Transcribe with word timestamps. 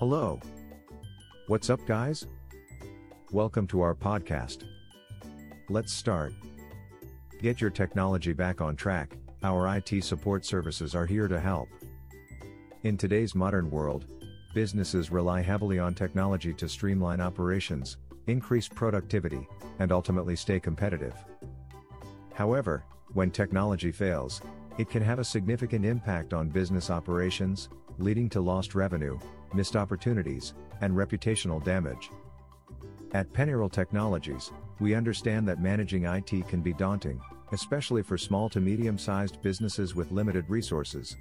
Hello. 0.00 0.40
What's 1.48 1.68
up, 1.68 1.84
guys? 1.84 2.26
Welcome 3.32 3.66
to 3.66 3.82
our 3.82 3.94
podcast. 3.94 4.64
Let's 5.68 5.92
start. 5.92 6.32
Get 7.38 7.60
your 7.60 7.68
technology 7.68 8.32
back 8.32 8.62
on 8.62 8.76
track, 8.76 9.18
our 9.42 9.76
IT 9.76 10.02
support 10.02 10.46
services 10.46 10.94
are 10.94 11.04
here 11.04 11.28
to 11.28 11.38
help. 11.38 11.68
In 12.82 12.96
today's 12.96 13.34
modern 13.34 13.70
world, 13.70 14.06
businesses 14.54 15.10
rely 15.10 15.42
heavily 15.42 15.78
on 15.78 15.94
technology 15.94 16.54
to 16.54 16.66
streamline 16.66 17.20
operations, 17.20 17.98
increase 18.26 18.68
productivity, 18.68 19.46
and 19.80 19.92
ultimately 19.92 20.34
stay 20.34 20.58
competitive. 20.58 21.12
However, 22.32 22.84
when 23.12 23.30
technology 23.30 23.92
fails, 23.92 24.40
it 24.78 24.88
can 24.88 25.02
have 25.02 25.18
a 25.18 25.24
significant 25.24 25.84
impact 25.84 26.32
on 26.32 26.48
business 26.48 26.88
operations, 26.88 27.68
leading 27.98 28.30
to 28.30 28.40
lost 28.40 28.74
revenue, 28.74 29.18
missed 29.54 29.76
opportunities, 29.76 30.54
and 30.80 30.94
reputational 30.94 31.62
damage. 31.62 32.10
At 33.12 33.32
Pennyrile 33.32 33.72
Technologies, 33.72 34.52
we 34.78 34.94
understand 34.94 35.46
that 35.48 35.60
managing 35.60 36.04
IT 36.04 36.48
can 36.48 36.62
be 36.62 36.72
daunting, 36.72 37.20
especially 37.52 38.02
for 38.02 38.16
small 38.16 38.48
to 38.48 38.60
medium 38.60 38.96
sized 38.96 39.42
businesses 39.42 39.94
with 39.94 40.12
limited 40.12 40.48
resources. 40.48 41.16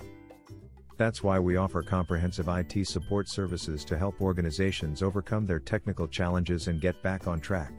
That's 0.98 1.24
why 1.24 1.40
we 1.40 1.56
offer 1.56 1.82
comprehensive 1.82 2.50
IT 2.50 2.86
support 2.86 3.30
services 3.30 3.86
to 3.86 3.98
help 3.98 4.22
organizations 4.22 5.02
overcome 5.02 5.46
their 5.46 5.60
technical 5.60 6.08
challenges 6.08 6.68
and 6.68 6.82
get 6.82 7.02
back 7.02 7.26
on 7.26 7.40
track. 7.40 7.72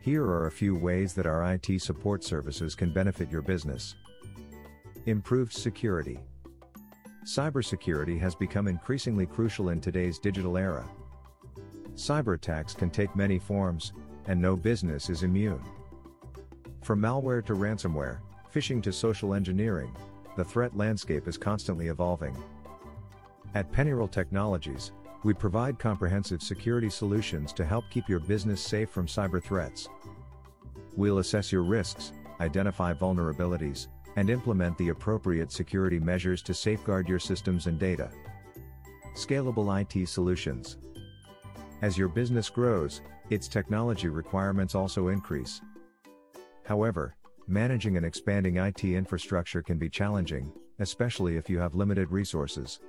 Here 0.00 0.22
are 0.24 0.46
a 0.46 0.52
few 0.52 0.76
ways 0.76 1.12
that 1.14 1.26
our 1.26 1.54
IT 1.54 1.80
support 1.82 2.22
services 2.22 2.74
can 2.74 2.92
benefit 2.92 3.30
your 3.30 3.42
business. 3.42 3.96
Improved 5.06 5.52
security. 5.52 6.20
Cybersecurity 7.24 8.20
has 8.20 8.34
become 8.34 8.68
increasingly 8.68 9.24
crucial 9.24 9.70
in 9.70 9.80
today's 9.80 10.18
digital 10.18 10.58
era. 10.58 10.86
Cyber 11.94 12.34
attacks 12.34 12.74
can 12.74 12.90
take 12.90 13.16
many 13.16 13.38
forms, 13.38 13.94
and 14.26 14.40
no 14.40 14.56
business 14.56 15.08
is 15.08 15.22
immune. 15.22 15.62
From 16.82 17.00
malware 17.00 17.42
to 17.46 17.54
ransomware, 17.54 18.18
phishing 18.54 18.82
to 18.82 18.92
social 18.92 19.32
engineering, 19.32 19.96
the 20.36 20.44
threat 20.44 20.76
landscape 20.76 21.26
is 21.26 21.38
constantly 21.38 21.88
evolving. 21.88 22.36
At 23.54 23.72
Pennyrile 23.72 24.10
Technologies, 24.10 24.92
we 25.22 25.32
provide 25.32 25.78
comprehensive 25.78 26.42
security 26.42 26.90
solutions 26.90 27.54
to 27.54 27.64
help 27.64 27.84
keep 27.90 28.06
your 28.06 28.20
business 28.20 28.60
safe 28.60 28.90
from 28.90 29.06
cyber 29.06 29.42
threats. 29.42 29.88
We'll 30.94 31.20
assess 31.20 31.50
your 31.50 31.62
risks, 31.62 32.12
identify 32.40 32.92
vulnerabilities, 32.92 33.86
and 34.16 34.30
implement 34.30 34.76
the 34.78 34.90
appropriate 34.90 35.50
security 35.50 35.98
measures 35.98 36.42
to 36.42 36.54
safeguard 36.54 37.08
your 37.08 37.18
systems 37.18 37.66
and 37.66 37.78
data. 37.78 38.10
Scalable 39.14 39.80
IT 39.80 40.08
solutions. 40.08 40.78
As 41.82 41.98
your 41.98 42.08
business 42.08 42.48
grows, 42.48 43.00
its 43.30 43.48
technology 43.48 44.08
requirements 44.08 44.74
also 44.74 45.08
increase. 45.08 45.60
However, 46.64 47.16
managing 47.46 47.96
an 47.96 48.04
expanding 48.04 48.56
IT 48.56 48.84
infrastructure 48.84 49.62
can 49.62 49.78
be 49.78 49.88
challenging, 49.88 50.52
especially 50.78 51.36
if 51.36 51.50
you 51.50 51.58
have 51.58 51.74
limited 51.74 52.10
resources. 52.10 52.80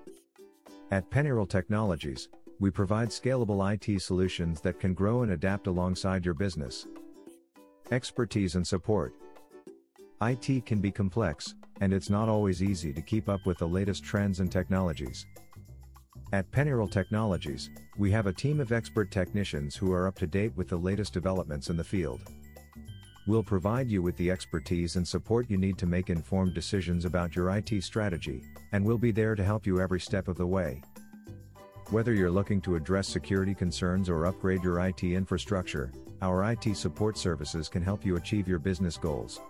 At 0.91 1.09
Pennyrile 1.09 1.49
Technologies, 1.49 2.29
we 2.59 2.71
provide 2.71 3.09
scalable 3.09 3.73
IT 3.73 4.01
solutions 4.01 4.61
that 4.61 4.79
can 4.79 4.93
grow 4.93 5.23
and 5.23 5.31
adapt 5.33 5.67
alongside 5.67 6.23
your 6.23 6.33
business. 6.33 6.87
Expertise 7.91 8.55
and 8.55 8.65
support. 8.65 9.13
IT 10.21 10.65
can 10.65 10.79
be 10.79 10.91
complex, 10.91 11.55
and 11.81 11.91
it's 11.91 12.09
not 12.09 12.29
always 12.29 12.63
easy 12.63 12.93
to 12.93 13.01
keep 13.01 13.27
up 13.27 13.45
with 13.45 13.57
the 13.57 13.67
latest 13.67 14.03
trends 14.03 14.39
and 14.39 14.49
technologies. 14.49 15.25
At 16.31 16.49
Pennyrile 16.51 16.89
Technologies, 16.89 17.69
we 17.97 18.11
have 18.11 18.25
a 18.25 18.33
team 18.33 18.61
of 18.61 18.71
expert 18.71 19.11
technicians 19.11 19.75
who 19.75 19.91
are 19.91 20.07
up 20.07 20.17
to 20.19 20.27
date 20.27 20.55
with 20.55 20.69
the 20.69 20.77
latest 20.77 21.13
developments 21.13 21.69
in 21.69 21.75
the 21.75 21.83
field. 21.83 22.21
We'll 23.27 23.43
provide 23.43 23.89
you 23.89 24.01
with 24.01 24.15
the 24.15 24.31
expertise 24.31 24.95
and 24.95 25.05
support 25.05 25.49
you 25.49 25.57
need 25.57 25.77
to 25.79 25.85
make 25.85 26.09
informed 26.09 26.53
decisions 26.53 27.03
about 27.03 27.35
your 27.35 27.49
IT 27.49 27.83
strategy, 27.83 28.41
and 28.71 28.85
we'll 28.85 28.97
be 28.97 29.11
there 29.11 29.35
to 29.35 29.43
help 29.43 29.65
you 29.65 29.81
every 29.81 29.99
step 29.99 30.29
of 30.29 30.37
the 30.37 30.47
way. 30.47 30.81
Whether 31.89 32.13
you're 32.13 32.31
looking 32.31 32.61
to 32.61 32.75
address 32.75 33.07
security 33.07 33.53
concerns 33.53 34.09
or 34.09 34.25
upgrade 34.27 34.63
your 34.63 34.79
IT 34.79 35.03
infrastructure, 35.03 35.91
our 36.21 36.51
IT 36.51 36.77
support 36.77 37.17
services 37.17 37.67
can 37.67 37.83
help 37.83 38.05
you 38.05 38.15
achieve 38.15 38.47
your 38.47 38.59
business 38.59 38.97
goals. 38.97 39.41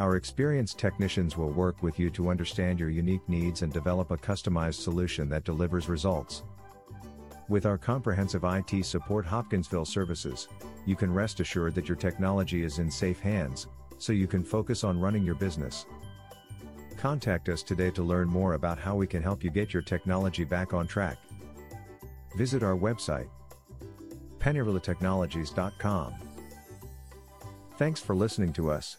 Our 0.00 0.16
experienced 0.16 0.78
technicians 0.78 1.36
will 1.36 1.50
work 1.50 1.82
with 1.82 1.98
you 1.98 2.08
to 2.12 2.30
understand 2.30 2.80
your 2.80 2.88
unique 2.88 3.28
needs 3.28 3.60
and 3.60 3.70
develop 3.70 4.10
a 4.10 4.16
customized 4.16 4.80
solution 4.80 5.28
that 5.28 5.44
delivers 5.44 5.90
results. 5.90 6.42
With 7.50 7.66
our 7.66 7.76
comprehensive 7.76 8.42
IT 8.44 8.86
support 8.86 9.26
Hopkinsville 9.26 9.84
services, 9.84 10.48
you 10.86 10.96
can 10.96 11.12
rest 11.12 11.40
assured 11.40 11.74
that 11.74 11.86
your 11.86 11.98
technology 11.98 12.62
is 12.62 12.78
in 12.78 12.90
safe 12.90 13.20
hands, 13.20 13.66
so 13.98 14.14
you 14.14 14.26
can 14.26 14.42
focus 14.42 14.84
on 14.84 14.98
running 14.98 15.22
your 15.22 15.34
business. 15.34 15.84
Contact 16.96 17.50
us 17.50 17.62
today 17.62 17.90
to 17.90 18.02
learn 18.02 18.26
more 18.26 18.54
about 18.54 18.78
how 18.78 18.96
we 18.96 19.06
can 19.06 19.22
help 19.22 19.44
you 19.44 19.50
get 19.50 19.74
your 19.74 19.82
technology 19.82 20.44
back 20.44 20.72
on 20.72 20.86
track. 20.86 21.18
Visit 22.38 22.62
our 22.62 22.76
website, 22.76 23.28
pennyriletechnologies.com. 24.38 26.14
Thanks 27.76 28.00
for 28.00 28.14
listening 28.14 28.54
to 28.54 28.70
us. 28.70 28.96